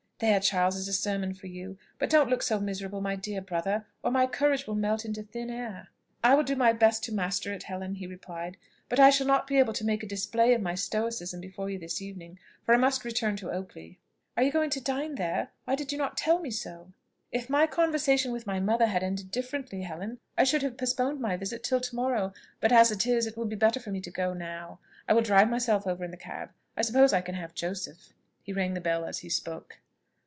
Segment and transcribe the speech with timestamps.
[0.23, 1.79] There, Charles, is a sermon for you.
[1.97, 5.49] But don't look so miserable, my dear brother; or my courage will melt into thin
[5.49, 5.87] air."
[6.23, 9.47] "I will do my best to master it, Helen," he replied; "but I shall not
[9.47, 12.77] be able to make a display of my stoicism before you this evening, for I
[12.77, 13.97] must return to Oakley."
[14.37, 15.49] "Are you going to dine there?
[15.65, 16.91] Why did you not tell me so?"
[17.31, 21.35] "If my conversation with my mother had ended differently, Helen, I should have postponed my
[21.35, 24.11] visit till to morrow; but as it is, it will be better for me to
[24.11, 24.77] go now.
[25.09, 26.51] I will drive myself over in the cab.
[26.77, 28.13] I suppose I can have Joseph?"
[28.43, 29.79] He rang the bell as he spoke.